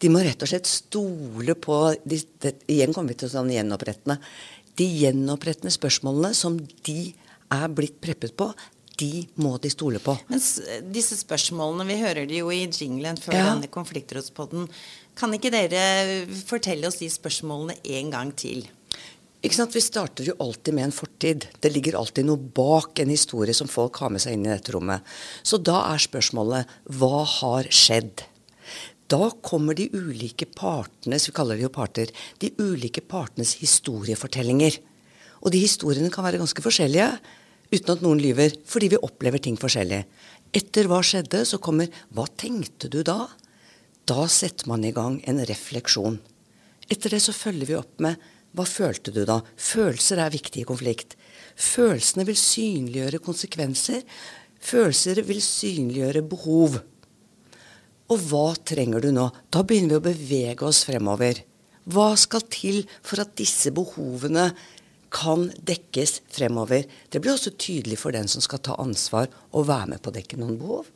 De 0.00 0.08
må 0.08 0.24
rett 0.24 0.40
og 0.40 0.48
slett 0.48 0.68
stole 0.68 1.52
på 1.60 1.82
de, 2.08 2.22
det, 2.40 2.54
Igjen 2.72 2.96
kommer 2.96 3.12
vi 3.12 3.20
til 3.20 3.32
sånn 3.34 3.52
gjenopprettende. 3.52 4.16
De 4.80 4.86
gjenopprettende 4.88 5.72
spørsmålene 5.74 6.32
som 6.36 6.56
de 6.88 6.98
er 7.52 7.72
blitt 7.76 7.98
preppet 8.02 8.32
på, 8.38 8.50
de 9.00 9.24
må 9.40 9.54
de 9.60 9.70
stole 9.72 10.00
på. 10.02 10.14
Men 10.28 10.40
disse 10.92 11.16
spørsmålene, 11.20 11.86
vi 11.88 12.00
hører 12.02 12.26
det 12.28 12.40
jo 12.42 12.50
i 12.52 12.66
jinglen 12.66 13.16
før 13.20 13.36
Ja. 13.36 13.46
denne 13.54 13.68
konfliktrådspodden. 13.72 14.68
Kan 15.16 15.32
ikke 15.36 15.50
dere 15.52 16.26
fortelle 16.46 16.86
oss 16.88 17.00
de 17.00 17.08
spørsmålene 17.12 17.76
en 17.84 18.10
gang 18.12 18.32
til? 18.36 18.66
Ikke 19.42 19.56
sant? 19.56 19.72
Vi 19.72 19.80
starter 19.80 20.26
jo 20.28 20.34
alltid 20.38 20.74
med 20.76 20.84
en 20.84 20.92
fortid. 20.92 21.46
Det 21.64 21.72
ligger 21.72 21.96
alltid 21.96 22.26
noe 22.28 22.36
bak 22.36 22.98
en 23.00 23.08
historie 23.08 23.54
som 23.56 23.68
folk 23.72 23.96
har 24.02 24.10
med 24.12 24.20
seg 24.20 24.34
inn 24.36 24.44
i 24.44 24.52
dette 24.52 24.74
rommet. 24.76 25.00
Så 25.42 25.56
da 25.64 25.94
er 25.94 26.02
spørsmålet 26.02 26.66
hva 26.92 27.24
har 27.24 27.64
skjedd? 27.72 28.26
Da 29.10 29.30
kommer 29.42 29.74
de 29.74 29.88
ulike 29.90 30.46
partenes, 30.46 31.26
vi 31.28 31.34
kaller 31.34 31.58
det 31.58 31.66
jo 31.66 31.72
parter, 31.74 32.10
de 32.38 32.52
ulike 32.62 33.02
partenes 33.02 33.56
historiefortellinger. 33.58 34.76
Og 35.42 35.50
de 35.50 35.62
historiene 35.64 36.12
kan 36.14 36.26
være 36.26 36.38
ganske 36.38 36.62
forskjellige, 36.62 37.08
uten 37.72 37.94
at 37.94 38.04
noen 38.04 38.20
lyver, 38.22 38.54
fordi 38.70 38.92
vi 38.92 39.00
opplever 39.02 39.42
ting 39.42 39.58
forskjellig. 39.58 40.04
Etter 40.54 40.90
hva 40.90 41.00
skjedde, 41.06 41.42
så 41.46 41.58
kommer 41.62 41.90
hva 42.14 42.26
tenkte 42.38 42.90
du 42.92 43.00
da? 43.06 43.24
Da 44.06 44.26
setter 44.30 44.70
man 44.70 44.86
i 44.86 44.94
gang 44.94 45.18
en 45.30 45.42
refleksjon. 45.46 46.20
Etter 46.90 47.14
det 47.14 47.22
så 47.22 47.34
følger 47.34 47.70
vi 47.70 47.78
opp 47.78 47.98
med 48.02 48.30
hva 48.58 48.66
følte 48.66 49.12
du 49.14 49.22
da? 49.26 49.38
Følelser 49.54 50.18
er 50.22 50.32
viktig 50.34 50.64
i 50.64 50.66
konflikt. 50.66 51.14
Følelsene 51.54 52.26
vil 52.26 52.38
synliggjøre 52.38 53.20
konsekvenser. 53.22 54.02
Følelser 54.58 55.22
vil 55.26 55.38
synliggjøre 55.44 56.24
behov. 56.26 56.80
Og 58.10 58.26
hva 58.30 58.46
trenger 58.66 59.04
du 59.04 59.12
nå? 59.14 59.28
Da 59.54 59.62
begynner 59.62 59.96
vi 59.96 60.00
å 60.00 60.06
bevege 60.10 60.66
oss 60.66 60.82
fremover. 60.88 61.44
Hva 61.90 62.12
skal 62.18 62.42
til 62.50 62.82
for 63.06 63.22
at 63.22 63.36
disse 63.38 63.70
behovene 63.74 64.50
kan 65.14 65.46
dekkes 65.66 66.20
fremover? 66.30 66.86
Det 67.10 67.22
blir 67.22 67.36
også 67.36 67.54
tydelig 67.54 68.00
for 68.02 68.14
den 68.14 68.28
som 68.30 68.42
skal 68.42 68.62
ta 68.66 68.74
ansvar 68.82 69.30
og 69.50 69.68
være 69.70 69.94
med 69.94 70.02
på 70.02 70.10
å 70.10 70.16
dekke 70.18 70.40
noen 70.42 70.58
behov. 70.58 70.90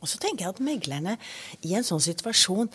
Og 0.00 0.08
så 0.08 0.20
tenker 0.20 0.46
jeg 0.46 0.54
at 0.54 0.62
meglerne 0.64 1.16
i 1.66 1.74
en 1.76 1.84
sånn 1.84 2.00
situasjon, 2.02 2.70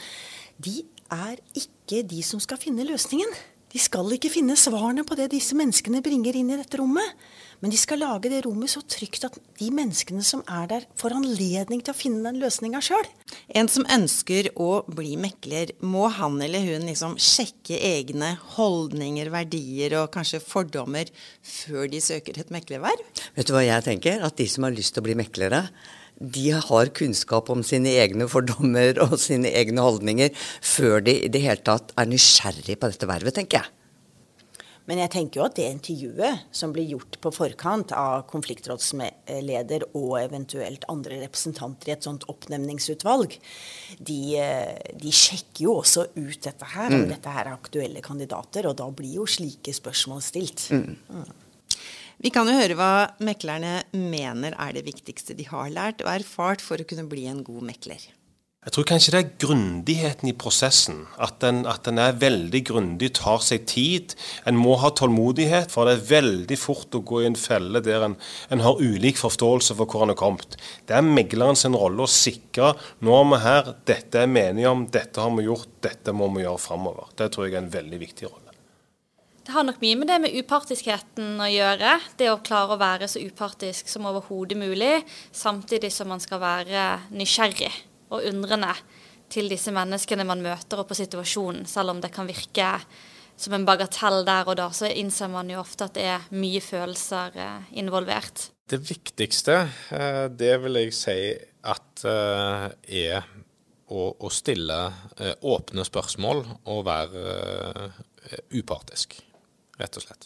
de 0.62 0.84
er 1.14 1.40
ikke 1.58 2.04
de 2.06 2.22
som 2.26 2.42
skal 2.44 2.60
finne 2.62 2.86
løsningen. 2.86 3.32
De 3.74 3.82
skal 3.82 4.14
ikke 4.16 4.32
finne 4.32 4.58
svarene 4.60 5.04
på 5.08 5.18
det 5.20 5.32
disse 5.34 5.58
menneskene 5.58 6.04
bringer 6.06 6.38
inn 6.38 6.54
i 6.54 6.60
dette 6.60 6.80
rommet. 6.80 7.18
Men 7.64 7.74
de 7.74 7.80
skal 7.80 8.02
lage 8.04 8.30
det 8.32 8.44
rommet 8.46 8.72
så 8.72 8.82
trygt 8.84 9.26
at 9.28 9.38
de 9.60 9.70
menneskene 9.74 10.24
som 10.26 10.44
er 10.52 10.70
der, 10.72 10.88
får 11.00 11.16
anledning 11.18 11.84
til 11.84 11.94
å 11.94 11.98
finne 11.98 12.24
den 12.28 12.42
løsninga 12.44 12.82
sjøl. 12.84 13.08
En 13.56 13.70
som 13.72 13.88
ønsker 13.92 14.52
å 14.60 14.84
bli 14.88 15.16
mekler, 15.22 15.74
må 15.82 16.08
han 16.14 16.40
eller 16.44 16.66
hun 16.68 16.88
liksom 16.90 17.18
sjekke 17.22 17.80
egne 17.80 18.36
holdninger, 18.56 19.32
verdier 19.34 19.98
og 20.02 20.12
kanskje 20.16 20.44
fordommer 20.44 21.12
før 21.42 21.88
de 21.92 22.02
søker 22.04 22.42
et 22.42 22.54
meklerverv? 22.54 23.06
Vet 23.38 23.48
du 23.48 23.56
hva 23.56 23.66
jeg 23.66 23.88
tenker? 23.88 24.26
At 24.26 24.38
de 24.40 24.50
som 24.52 24.68
har 24.68 24.76
lyst 24.76 24.96
til 24.96 25.04
å 25.04 25.08
bli 25.10 25.18
meklere, 25.20 25.66
de 26.16 26.50
har 26.56 26.92
kunnskap 26.96 27.50
om 27.52 27.64
sine 27.66 27.92
egne 28.00 28.28
fordommer 28.32 29.02
og 29.04 29.18
sine 29.20 29.52
egne 29.52 29.84
holdninger 29.84 30.32
før 30.64 31.02
de 31.04 31.18
i 31.26 31.32
det 31.32 31.44
hele 31.44 31.64
tatt 31.66 31.92
er 32.00 32.08
nysgjerrig 32.08 32.78
på 32.80 32.92
dette 32.92 33.10
vervet, 33.10 33.36
tenker 33.36 33.60
jeg. 33.64 33.75
Men 34.86 35.02
jeg 35.02 35.12
tenker 35.16 35.40
jo 35.40 35.46
at 35.48 35.56
det 35.58 35.66
intervjuet 35.66 36.44
som 36.54 36.74
blir 36.74 36.86
gjort 36.94 37.18
på 37.24 37.32
forkant 37.34 37.94
av 37.98 38.28
konfliktrådsleder 38.30 39.88
og 39.98 40.12
eventuelt 40.20 40.86
andre 40.92 41.24
representanter 41.24 41.90
i 41.90 41.96
et 41.96 42.06
sånt 42.06 42.28
oppnevningsutvalg, 42.30 43.34
de, 43.98 44.20
eh, 44.38 44.92
de 44.94 45.14
sjekker 45.14 45.66
jo 45.66 45.80
også 45.80 46.06
ut 46.14 46.38
dette 46.46 46.70
her, 46.76 46.94
om 46.94 47.08
dette 47.10 47.34
her 47.34 47.48
er 47.48 47.56
aktuelle 47.58 48.04
kandidater. 48.06 48.70
Og 48.70 48.78
da 48.78 48.90
blir 48.94 49.18
jo 49.22 49.26
slike 49.26 49.74
spørsmål 49.74 50.22
stilt. 50.26 50.70
Vi 52.22 52.32
kan 52.32 52.48
jo 52.48 52.56
høre 52.56 52.78
hva 52.78 52.92
meklerne 53.26 53.82
mener 53.92 54.54
er 54.54 54.78
det 54.78 54.86
viktigste 54.86 55.36
de 55.36 55.50
har 55.50 55.74
lært 55.74 56.06
og 56.06 56.14
erfart 56.14 56.64
for 56.64 56.80
å 56.80 56.88
kunne 56.88 57.10
bli 57.10 57.26
en 57.32 57.44
god 57.46 57.66
mekler. 57.74 58.06
Jeg 58.66 58.74
tror 58.74 58.86
kanskje 58.90 59.12
det 59.14 59.20
er 59.20 59.34
grundigheten 59.44 60.30
i 60.32 60.34
prosessen. 60.42 61.04
At 61.22 61.36
den, 61.44 61.60
at 61.70 61.86
den 61.86 62.00
er 62.02 62.16
veldig 62.18 62.64
grundig, 62.66 63.12
tar 63.20 63.44
seg 63.46 63.68
tid. 63.70 64.16
En 64.50 64.58
må 64.58 64.74
ha 64.82 64.90
tålmodighet, 64.90 65.70
for 65.70 65.86
det 65.86 66.00
er 66.00 66.08
veldig 66.10 66.58
fort 66.58 66.98
å 66.98 67.04
gå 67.06 67.22
i 67.22 67.28
en 67.30 67.38
felle 67.38 67.84
der 67.86 68.08
en, 68.08 68.18
en 68.50 68.66
har 68.66 68.82
ulik 68.82 69.22
forståelse 69.22 69.78
for 69.78 69.86
hvor 69.86 70.08
en 70.08 70.16
er 70.16 70.18
kommet. 70.18 70.58
Det 70.90 70.98
er 70.98 71.06
meglerens 71.06 71.68
rolle 71.70 72.08
å 72.08 72.10
sikre 72.10 72.74
nå 73.06 73.14
er 73.20 73.30
vi 73.30 73.42
her, 73.46 73.72
dette 73.86 74.26
er 74.26 74.34
vi 74.34 74.42
enige 74.48 74.74
om, 74.74 74.86
dette 74.90 75.22
har 75.22 75.38
vi 75.38 75.46
gjort, 75.46 75.70
dette 75.86 76.18
må 76.18 76.34
vi 76.34 76.48
gjøre 76.48 76.66
framover. 76.66 77.14
Det 77.14 77.32
tror 77.36 77.46
jeg 77.46 77.60
er 77.60 77.62
en 77.62 77.72
veldig 77.78 78.02
viktig 78.02 78.32
rolle. 78.32 78.42
Det 79.46 79.54
har 79.54 79.66
nok 79.68 79.78
mye 79.78 79.98
med 80.02 80.10
det 80.10 80.24
med 80.24 80.38
upartiskheten 80.42 81.36
å 81.38 81.52
gjøre. 81.54 82.00
Det 82.18 82.34
å 82.34 82.42
klare 82.42 82.74
å 82.74 82.82
være 82.82 83.14
så 83.14 83.22
upartisk 83.22 83.94
som 83.94 84.10
overhodet 84.10 84.58
mulig, 84.58 84.96
samtidig 85.30 85.94
som 85.94 86.10
man 86.10 86.24
skal 86.24 86.42
være 86.42 86.88
nysgjerrig 87.14 87.76
og 88.16 88.26
undrende 88.32 88.72
til 89.32 89.50
disse 89.52 89.74
menneskene 89.74 90.26
man 90.28 90.44
møter 90.46 90.82
og 90.82 90.90
på 90.90 90.98
situasjonen. 90.98 91.66
Selv 91.70 91.96
om 91.96 92.02
det 92.02 92.14
kan 92.16 92.30
virke 92.30 92.72
som 93.38 93.56
en 93.56 93.66
bagatell 93.68 94.24
der 94.28 94.48
og 94.48 94.58
da, 94.60 94.70
så 94.72 94.90
innser 94.90 95.32
man 95.32 95.50
jo 95.52 95.62
ofte 95.62 95.90
at 95.90 95.96
det 95.98 96.06
er 96.08 96.28
mye 96.36 96.62
følelser 96.64 97.36
eh, 97.36 97.72
involvert. 97.82 98.50
Det 98.70 98.80
viktigste, 98.82 99.58
eh, 99.94 100.26
det 100.32 100.54
vil 100.64 100.80
jeg 100.80 100.96
si 100.96 101.18
at 101.66 102.06
eh, 102.08 102.70
er 103.06 103.28
å, 103.86 104.30
stille 104.34 104.78
åpne 105.46 105.84
spørsmål 105.86 106.40
og 106.74 106.80
være 106.88 107.26
upartisk, 108.58 109.14
rett 109.78 110.00
og 110.00 110.06
slett. 110.08 110.26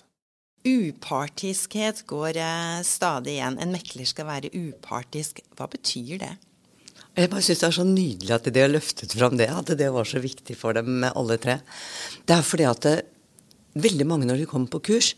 Upartiskhet 0.64 2.06
går 2.08 2.40
stadig 2.88 3.36
igjen. 3.36 3.60
En 3.60 3.76
mekler 3.76 4.08
skal 4.08 4.30
være 4.30 4.54
upartisk. 4.56 5.42
Hva 5.60 5.68
betyr 5.72 6.22
det? 6.24 6.32
Jeg 7.18 7.32
bare 7.32 7.44
syns 7.44 7.62
det 7.62 7.68
er 7.68 7.78
så 7.80 7.86
nydelig 7.88 8.34
at 8.36 8.50
de 8.54 8.62
har 8.62 8.72
løftet 8.72 9.16
fram 9.18 9.38
det, 9.40 9.50
at 9.52 9.72
det 9.80 9.90
var 9.92 10.08
så 10.08 10.22
viktig 10.24 10.56
for 10.58 10.78
dem 10.78 11.04
alle 11.10 11.40
tre. 11.42 11.60
Det 12.24 12.36
er 12.36 12.46
fordi 12.46 12.68
at 12.70 12.86
det, 12.86 12.98
veldig 13.80 14.08
mange 14.08 14.28
når 14.30 14.42
de 14.42 14.50
kommer 14.50 14.72
på 14.72 14.82
kurs, 14.92 15.14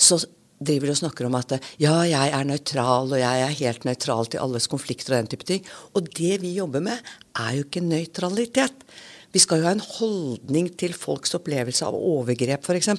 så 0.00 0.20
driver 0.60 0.90
de 0.90 0.94
og 0.94 1.00
snakker 1.00 1.26
om 1.26 1.36
at 1.38 1.56
ja, 1.80 1.94
jeg 2.08 2.32
er 2.36 2.48
nøytral, 2.48 3.12
og 3.12 3.20
jeg 3.20 3.44
er 3.44 3.60
helt 3.62 3.86
nøytral 3.88 4.28
til 4.28 4.42
alles 4.44 4.68
konflikter 4.70 5.14
og 5.14 5.22
den 5.22 5.30
type 5.32 5.48
ting. 5.48 5.64
Og 5.96 6.10
det 6.16 6.40
vi 6.42 6.56
jobber 6.58 6.84
med, 6.84 7.12
er 7.40 7.56
jo 7.56 7.66
ikke 7.66 7.84
nøytralitet. 7.84 8.84
Vi 9.30 9.40
skal 9.42 9.60
jo 9.60 9.68
ha 9.68 9.74
en 9.76 9.84
holdning 9.84 10.72
til 10.80 10.94
folks 10.96 11.36
opplevelse 11.38 11.86
av 11.86 11.96
overgrep, 11.96 12.66
f.eks. 12.66 12.90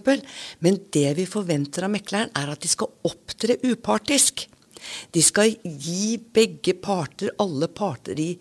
Men 0.63 0.79
det 0.95 1.09
vi 1.17 1.27
forventer 1.29 1.85
av 1.85 1.93
mekleren, 1.93 2.31
er 2.37 2.53
at 2.53 2.63
de 2.63 2.71
skal 2.71 2.91
opptre 3.07 3.59
upartisk. 3.67 4.47
De 5.13 5.23
skal 5.25 5.55
gi 5.63 6.17
begge 6.33 6.75
parter, 6.81 7.33
alle 7.41 7.69
parter 7.71 8.19
i 8.19 8.33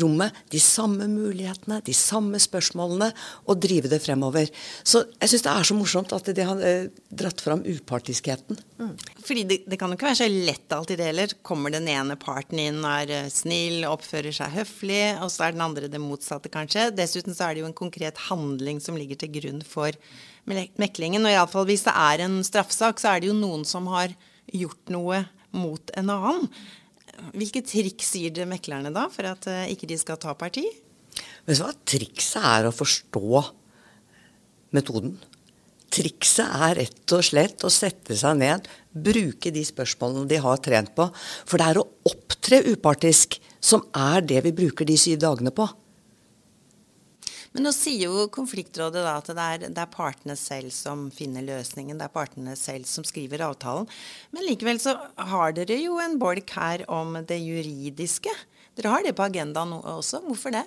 rommet, 0.00 0.32
de 0.48 0.60
samme 0.60 1.06
mulighetene, 1.10 1.80
de 1.84 1.94
samme 1.96 2.38
spørsmålene, 2.40 3.10
og 3.48 3.60
drive 3.62 3.90
det 3.92 4.00
fremover. 4.04 4.48
Så 4.84 5.04
jeg 5.18 5.32
syns 5.32 5.44
det 5.46 5.52
er 5.52 5.68
så 5.68 5.76
morsomt 5.76 6.14
at 6.16 6.30
de 6.32 6.46
har 6.48 6.64
eh, 6.64 6.88
dratt 7.12 7.42
fram 7.44 7.64
upartiskheten. 7.66 8.60
Fordi 9.22 9.44
det, 9.48 9.58
det 9.68 9.78
kan 9.80 9.92
jo 9.92 9.98
ikke 9.98 10.08
være 10.10 10.20
så 10.22 10.30
lett 10.32 10.76
alltid 10.76 11.00
det 11.00 11.10
heller. 11.10 11.36
Kommer 11.44 11.74
den 11.74 11.90
ene 11.92 12.16
parten 12.20 12.60
inn, 12.62 12.80
og 12.82 12.90
er 13.04 13.14
eh, 13.18 13.30
snill, 13.32 13.82
oppfører 13.90 14.34
seg 14.36 14.56
høflig, 14.56 15.04
og 15.20 15.32
så 15.32 15.48
er 15.48 15.56
den 15.56 15.66
andre 15.66 15.92
det 15.92 16.02
motsatte, 16.02 16.52
kanskje. 16.52 16.90
Dessuten 16.96 17.36
så 17.36 17.48
er 17.48 17.56
det 17.56 17.64
jo 17.64 17.70
en 17.70 17.80
konkret 17.84 18.28
handling 18.30 18.80
som 18.82 18.98
ligger 18.98 19.20
til 19.20 19.34
grunn 19.36 19.62
for 19.66 19.96
meklingen. 20.48 21.26
Og 21.26 21.36
iallfall 21.36 21.68
hvis 21.68 21.86
det 21.86 21.94
er 21.94 22.24
en 22.24 22.40
straffesak, 22.46 23.00
så 23.02 23.14
er 23.14 23.22
det 23.22 23.30
jo 23.30 23.38
noen 23.38 23.66
som 23.68 23.86
har 23.92 24.16
gjort 24.52 24.90
noe 24.92 25.22
mot 25.56 25.92
en 25.98 26.12
annen. 26.12 26.48
Hvilke 27.36 27.62
triks 27.66 28.14
gir 28.16 28.32
dere 28.34 28.48
meklerne 28.50 28.92
da, 28.94 29.06
for 29.12 29.28
at 29.28 29.46
eh, 29.50 29.68
ikke 29.74 29.88
de 29.90 29.98
skal 30.00 30.20
ta 30.20 30.34
parti? 30.38 30.64
Du 31.44 31.52
hva? 31.58 31.72
Trikset 31.88 32.40
er 32.40 32.68
å 32.68 32.74
forstå 32.74 33.42
metoden. 34.72 35.16
Trikset 35.92 36.48
er 36.48 36.78
rett 36.80 37.12
og 37.12 37.24
slett 37.26 37.64
å 37.66 37.70
sette 37.72 38.16
seg 38.16 38.38
ned, 38.40 38.68
bruke 38.92 39.52
de 39.52 39.64
spørsmålene 39.66 40.30
de 40.30 40.40
har 40.40 40.62
trent 40.64 40.94
på. 40.96 41.10
For 41.44 41.60
det 41.60 41.68
er 41.68 41.80
å 41.82 41.88
opptre 42.08 42.62
upartisk 42.72 43.36
som 43.62 43.84
er 43.92 44.24
det 44.24 44.40
vi 44.46 44.54
bruker 44.56 44.88
de 44.88 44.96
syv 44.98 45.20
dagene 45.22 45.52
på. 45.54 45.68
Men 47.52 47.66
nå 47.66 47.72
sier 47.76 48.06
jo 48.08 48.26
konfliktrådet 48.32 49.02
da 49.04 49.16
at 49.20 49.28
det 49.28 49.44
er, 49.44 49.64
det 49.68 49.82
er 49.82 49.90
partene 49.92 50.36
selv 50.40 50.72
som 50.72 51.10
finner 51.12 51.44
løsningen, 51.44 51.98
det 52.00 52.06
er 52.06 52.14
partene 52.14 52.54
selv 52.56 52.88
som 52.88 53.04
skriver 53.04 53.44
avtalen. 53.44 53.88
Men 54.32 54.46
likevel 54.48 54.80
så 54.80 54.94
har 55.32 55.52
dere 55.56 55.76
jo 55.82 55.98
en 56.00 56.16
bolk 56.22 56.54
her 56.56 56.86
om 56.88 57.18
det 57.28 57.38
juridiske. 57.42 58.32
Dere 58.78 58.94
har 58.94 59.04
det 59.04 59.12
på 59.18 59.26
agendaen 59.26 59.74
også. 59.82 60.22
Hvorfor 60.24 60.54
det? 60.56 60.64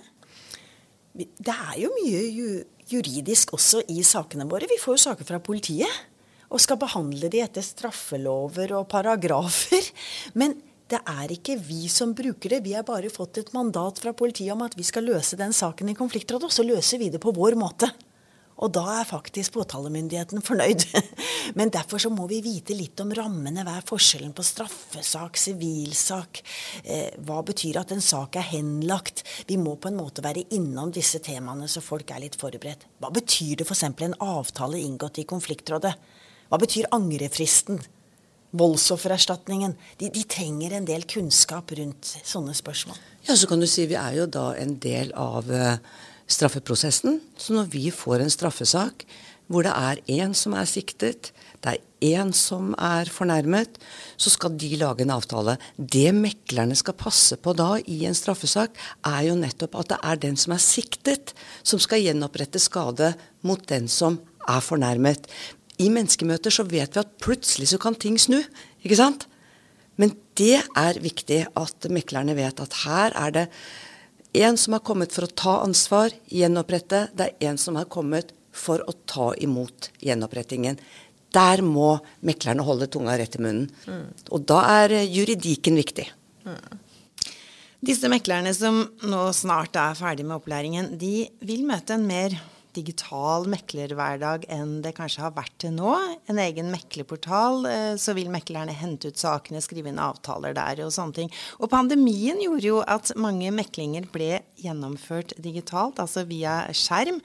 Det 1.15 1.53
er 1.55 1.79
jo 1.79 1.89
mye 1.95 2.21
ju- 2.35 2.65
juridisk 2.91 3.55
også 3.57 3.81
i 3.89 4.03
sakene 4.05 4.45
våre. 4.49 4.69
Vi 4.69 4.77
får 4.81 4.97
jo 4.97 5.03
saker 5.09 5.25
fra 5.25 5.39
politiet. 5.41 5.89
Og 6.53 6.61
skal 6.61 6.77
behandle 6.77 7.27
de 7.33 7.39
etter 7.41 7.65
straffelover 7.65 8.75
og 8.77 8.85
paragrafer. 8.91 9.87
Men 10.37 10.53
det 10.91 10.99
er 11.09 11.31
ikke 11.33 11.57
vi 11.57 11.87
som 11.89 12.13
bruker 12.13 12.55
det. 12.55 12.63
Vi 12.65 12.75
har 12.77 12.85
bare 12.85 13.09
fått 13.09 13.39
et 13.41 13.53
mandat 13.57 14.01
fra 14.03 14.13
politiet 14.13 14.53
om 14.53 14.61
at 14.65 14.75
vi 14.77 14.85
skal 14.85 15.07
løse 15.09 15.37
den 15.39 15.53
saken 15.55 15.89
i 15.89 15.97
konfliktrådet, 15.97 16.49
og 16.49 16.53
så 16.53 16.65
løser 16.65 17.01
vi 17.01 17.09
det 17.13 17.21
på 17.23 17.33
vår 17.33 17.57
måte. 17.57 17.89
Og 18.63 18.71
da 18.71 18.83
er 19.01 19.07
faktisk 19.07 19.57
påtalemyndigheten 19.57 20.43
fornøyd. 20.45 20.85
Men 21.59 21.73
derfor 21.73 21.99
så 21.99 22.11
må 22.13 22.27
vi 22.29 22.37
vite 22.45 22.77
litt 22.77 23.01
om 23.03 23.11
rammene. 23.17 23.65
Hva 23.67 23.79
er 23.81 23.87
forskjellen 23.87 24.31
på 24.35 24.45
straffesak, 24.47 25.35
sivilsak? 25.41 26.39
Eh, 26.85 27.17
hva 27.27 27.41
betyr 27.43 27.81
at 27.81 27.91
en 27.91 28.03
sak 28.03 28.37
er 28.39 28.47
henlagt? 28.53 29.25
Vi 29.49 29.57
må 29.59 29.75
på 29.75 29.91
en 29.91 29.99
måte 29.99 30.23
være 30.23 30.45
innom 30.55 30.93
disse 30.95 31.19
temaene 31.25 31.67
så 31.67 31.83
folk 31.83 32.13
er 32.15 32.23
litt 32.23 32.39
forberedt. 32.39 32.87
Hva 33.03 33.11
betyr 33.15 33.59
det 33.59 33.67
f.eks. 33.67 33.83
en 33.89 34.17
avtale 34.23 34.79
inngått 34.85 35.19
i 35.19 35.27
konfliktrådet? 35.27 35.91
Hva 36.47 36.61
betyr 36.61 36.87
angrefristen? 36.95 37.81
Voldsoffererstatningen? 38.59 39.75
De, 39.99 40.09
de 40.13 40.23
trenger 40.29 40.77
en 40.77 40.87
del 40.87 41.05
kunnskap 41.09 41.73
rundt 41.77 42.15
sånne 42.23 42.55
spørsmål. 42.57 42.97
Ja, 43.27 43.35
så 43.35 43.49
kan 43.49 43.61
du 43.61 43.67
si 43.69 43.87
vi 43.89 43.97
er 43.99 44.19
jo 44.19 44.27
da 44.29 44.51
en 44.59 44.75
del 44.81 45.13
av 45.17 45.49
uh, 45.49 45.77
straffeprosessen. 46.29 47.19
Så 47.37 47.55
når 47.57 47.71
vi 47.73 47.89
får 47.93 48.23
en 48.23 48.33
straffesak 48.33 49.07
hvor 49.51 49.65
det 49.65 49.73
er 49.77 49.99
én 50.09 50.33
som 50.33 50.55
er 50.57 50.65
siktet, 50.65 51.29
det 51.61 51.75
er 51.75 52.15
én 52.17 52.31
som 52.33 52.73
er 52.81 53.09
fornærmet, 53.13 53.77
så 54.17 54.31
skal 54.33 54.55
de 54.57 54.71
lage 54.81 55.05
en 55.05 55.13
avtale. 55.13 55.57
Det 55.77 56.09
meklerne 56.17 56.77
skal 56.77 56.97
passe 56.97 57.37
på 57.37 57.53
da 57.57 57.75
i 57.81 58.03
en 58.09 58.17
straffesak, 58.17 58.73
er 59.05 59.27
jo 59.29 59.37
nettopp 59.39 59.77
at 59.81 59.93
det 59.93 59.99
er 60.01 60.23
den 60.27 60.39
som 60.39 60.55
er 60.55 60.63
siktet, 60.63 61.35
som 61.61 61.81
skal 61.81 62.03
gjenopprette 62.03 62.61
skade 62.61 63.13
mot 63.45 63.61
den 63.69 63.89
som 63.91 64.19
er 64.49 64.65
fornærmet. 64.65 65.29
I 65.81 65.89
menneskemøter 65.91 66.53
så 66.53 66.63
vet 66.67 66.95
vi 66.95 67.01
at 67.01 67.15
plutselig 67.23 67.71
så 67.73 67.79
kan 67.81 67.97
ting 67.99 68.19
snu, 68.21 68.39
ikke 68.85 68.99
sant? 68.99 69.25
Men 69.99 70.13
det 70.39 70.61
er 70.75 71.01
viktig 71.03 71.41
at 71.55 71.87
meklerne 71.91 72.35
vet 72.37 72.61
at 72.63 72.79
her 72.83 73.15
er 73.15 73.35
det 73.35 73.45
en 74.35 74.57
som 74.59 74.75
har 74.75 74.83
kommet 74.83 75.13
for 75.15 75.27
å 75.27 75.31
ta 75.31 75.59
ansvar, 75.63 76.13
gjenopprette. 76.27 77.07
Det 77.15 77.29
er 77.29 77.51
en 77.51 77.59
som 77.59 77.77
har 77.79 77.87
kommet 77.91 78.33
for 78.55 78.83
å 78.87 78.95
ta 79.07 79.31
imot 79.43 79.91
gjenopprettingen. 80.03 80.79
Der 81.35 81.63
må 81.63 81.97
meklerne 82.23 82.63
holde 82.63 82.87
tunga 82.91 83.17
rett 83.19 83.35
i 83.35 83.43
munnen. 83.43 83.69
Mm. 83.87 84.09
Og 84.31 84.43
da 84.47 84.61
er 84.81 84.95
eh, 85.01 85.07
juridikken 85.11 85.79
viktig. 85.79 86.07
Mm. 86.47 86.83
Disse 87.85 88.09
meklerne 88.11 88.53
som 88.55 88.85
nå 89.05 89.23
snart 89.35 89.75
er 89.79 89.97
ferdig 89.99 90.25
med 90.25 90.39
opplæringen, 90.39 90.93
de 90.99 91.27
vil 91.45 91.65
møte 91.67 91.97
en 91.97 92.07
mer 92.07 92.37
digital 92.75 93.47
meklerhverdag 93.51 94.45
enn 94.53 94.79
det 94.85 94.93
kanskje 94.97 95.23
har 95.23 95.35
vært 95.35 95.55
til 95.63 95.73
nå. 95.77 95.93
En 96.31 96.39
egen 96.41 96.71
meklerportal, 96.73 97.65
eh, 97.69 97.93
så 98.01 98.15
vil 98.17 98.31
meklerne 98.33 98.75
hente 98.75 99.09
ut 99.11 99.21
sakene, 99.21 99.63
skrive 99.63 99.91
inn 99.91 100.01
avtaler 100.01 100.55
der 100.57 100.83
og 100.85 100.93
sånne 100.95 101.19
ting. 101.21 101.31
Og 101.59 101.71
pandemien 101.71 102.41
gjorde 102.43 102.67
jo 102.67 102.81
at 102.83 103.13
mange 103.19 103.51
meklinger 103.55 104.09
ble 104.11 104.41
gjennomført 104.61 105.35
digitalt, 105.41 106.01
altså 106.03 106.25
via 106.27 106.63
skjerm. 106.75 107.21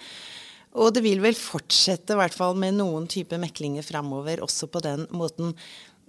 Og 0.78 0.94
det 0.94 1.02
vil 1.02 1.22
vel 1.22 1.34
fortsette, 1.34 2.14
i 2.14 2.20
hvert 2.20 2.36
fall 2.36 2.54
med 2.58 2.76
noen 2.78 3.08
type 3.10 3.34
meklinger 3.42 3.82
framover, 3.82 4.42
også 4.44 4.70
på 4.70 4.82
den 4.84 5.08
måten. 5.10 5.56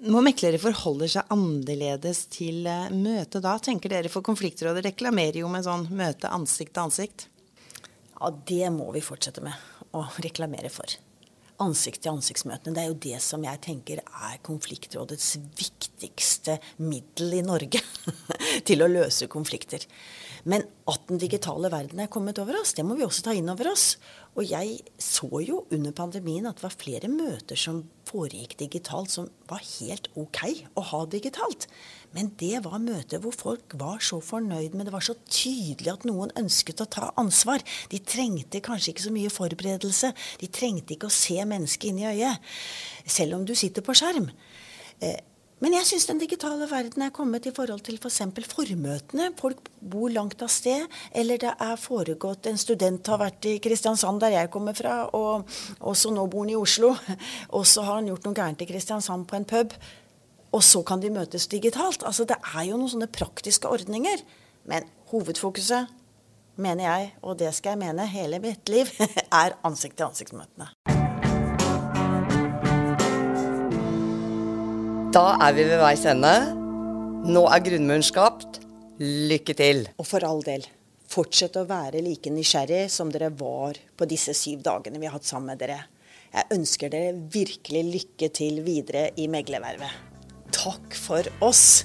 Må 0.01 0.21
meklere 0.25 0.61
forholde 0.61 1.09
seg 1.09 1.29
annerledes 1.33 2.23
til 2.33 2.65
eh, 2.69 2.93
møte 2.93 3.41
da, 3.41 3.57
tenker 3.61 3.93
dere? 3.93 4.09
For 4.09 4.25
Konfliktrådet 4.25 4.85
reklamerer 4.87 5.41
jo 5.43 5.49
med 5.51 5.65
sånn 5.65 5.87
møte 5.93 6.29
ansikt 6.33 6.75
til 6.77 6.85
ansikt. 6.87 7.27
Ja, 8.21 8.29
det 8.29 8.67
må 8.69 8.91
vi 8.93 9.01
fortsette 9.01 9.41
med 9.41 9.97
å 9.97 10.03
reklamere 10.21 10.69
for. 10.69 10.93
Ansikt-til-ansiktsmøtene, 11.61 12.73
det 12.73 12.81
er 12.83 12.89
jo 12.91 12.97
det 13.01 13.17
som 13.25 13.41
jeg 13.45 13.61
tenker 13.65 14.01
er 14.01 14.35
Konfliktrådets 14.45 15.35
viktigste 15.57 16.59
middel 16.77 17.39
i 17.39 17.41
Norge 17.45 17.81
til 18.67 18.85
å 18.85 18.89
løse 18.89 19.25
konflikter. 19.29 19.87
Men 20.45 20.67
at 20.89 21.09
den 21.09 21.21
digitale 21.21 21.69
verden 21.73 22.01
er 22.01 22.13
kommet 22.13 22.37
over 22.41 22.59
oss, 22.61 22.75
det 22.77 22.85
må 22.85 22.97
vi 22.97 23.05
også 23.05 23.25
ta 23.25 23.33
inn 23.37 23.49
over 23.49 23.71
oss. 23.73 23.95
Og 24.37 24.45
jeg 24.45 24.77
så 25.01 25.29
jo 25.41 25.63
under 25.73 25.93
pandemien 25.97 26.45
at 26.49 26.61
det 26.61 26.67
var 26.67 26.77
flere 26.77 27.09
møter 27.09 27.57
som 27.57 27.81
foregikk 28.11 28.57
digitalt, 28.59 29.11
som 29.13 29.29
var 29.49 29.63
helt 29.79 30.09
OK 30.19 30.43
å 30.75 30.83
ha 30.91 31.01
digitalt. 31.09 31.67
Men 32.15 32.33
det 32.39 32.59
var 32.65 32.81
møter 32.83 33.21
hvor 33.23 33.35
folk 33.35 33.75
var 33.79 34.03
så 34.03 34.19
fornøyd 34.23 34.75
med 34.75 34.89
det 34.89 34.95
var 34.95 35.05
så 35.05 35.15
tydelig 35.31 35.93
at 35.93 36.05
noen 36.07 36.33
ønsket 36.39 36.83
å 36.83 36.89
ta 36.91 37.11
ansvar. 37.21 37.63
De 37.91 38.01
trengte 38.03 38.63
kanskje 38.63 38.93
ikke 38.93 39.07
så 39.07 39.15
mye 39.15 39.31
forberedelse. 39.31 40.11
De 40.43 40.51
trengte 40.51 40.97
ikke 40.97 41.09
å 41.09 41.19
se 41.21 41.39
mennesket 41.39 41.91
inn 41.91 42.03
i 42.03 42.09
øyet, 42.11 42.51
selv 43.07 43.39
om 43.39 43.47
du 43.47 43.55
sitter 43.55 43.85
på 43.85 43.95
skjerm. 43.97 44.29
Eh, 45.01 45.17
men 45.61 45.75
jeg 45.75 45.85
syns 45.85 46.07
den 46.09 46.17
digitale 46.17 46.65
verden 46.65 47.03
er 47.05 47.13
kommet 47.13 47.45
i 47.45 47.53
forhold 47.53 47.83
til 47.85 47.99
f.eks. 48.01 48.17
For 48.33 48.47
formøtene. 48.55 49.27
Folk 49.37 49.69
bor 49.93 50.09
langt 50.09 50.41
av 50.41 50.49
sted, 50.49 50.87
eller 51.13 51.37
det 51.41 51.51
er 51.53 51.77
foregått 51.77 52.49
En 52.49 52.57
student 52.57 53.11
har 53.13 53.21
vært 53.21 53.45
i 53.45 53.59
Kristiansand, 53.61 54.23
der 54.23 54.33
jeg 54.39 54.49
kommer 54.53 54.73
fra, 54.73 55.03
og 55.13 55.45
også 55.79 56.13
nå 56.15 56.25
bor 56.33 56.47
han 56.47 56.55
i 56.55 56.57
Oslo. 56.57 56.95
Og 57.53 57.67
så 57.69 57.85
har 57.85 57.99
han 57.99 58.09
gjort 58.09 58.25
noe 58.25 58.39
gærent 58.41 58.65
i 58.65 58.69
Kristiansand 58.71 59.29
på 59.29 59.37
en 59.37 59.45
pub. 59.53 59.77
Og 60.51 60.65
så 60.65 60.81
kan 60.83 61.03
de 61.03 61.13
møtes 61.13 61.45
digitalt. 61.51 62.01
Altså 62.09 62.25
Det 62.25 62.39
er 62.41 62.65
jo 62.71 62.81
noen 62.81 62.95
sånne 62.95 63.11
praktiske 63.13 63.69
ordninger. 63.69 64.25
Men 64.65 64.89
hovedfokuset, 65.13 65.93
mener 66.61 66.83
jeg, 66.83 67.13
og 67.21 67.37
det 67.39 67.53
skal 67.55 67.75
jeg 67.75 67.83
mene 67.85 68.05
hele 68.09 68.41
mitt 68.41 68.69
liv, 68.69 68.89
er 69.43 69.55
ansikt-til-ansikt-møtene. 69.67 70.73
Da 75.11 75.33
er 75.43 75.51
vi 75.51 75.65
ved 75.67 75.81
veis 75.81 76.05
ende. 76.07 76.29
Nå 77.27 77.41
er 77.51 77.63
grunnmuren 77.65 78.03
skapt. 78.05 78.61
Lykke 79.03 79.55
til. 79.59 79.81
Og 79.99 80.07
for 80.07 80.23
all 80.23 80.39
del, 80.45 80.63
fortsett 81.11 81.57
å 81.59 81.65
være 81.67 81.99
like 82.05 82.31
nysgjerrig 82.31 82.85
som 82.93 83.11
dere 83.11 83.27
var 83.35 83.75
på 83.99 84.07
disse 84.07 84.31
syv 84.37 84.61
dagene 84.63 85.01
vi 85.01 85.09
har 85.09 85.17
hatt 85.17 85.27
sammen 85.27 85.51
med 85.51 85.59
dere. 85.65 85.81
Jeg 86.31 86.47
ønsker 86.55 86.93
dere 86.93 87.17
virkelig 87.33 87.83
lykke 87.89 88.31
til 88.31 88.61
videre 88.63 89.09
i 89.19 89.27
meglervervet. 89.27 89.99
Takk 90.55 90.95
for 90.95 91.27
oss. 91.43 91.83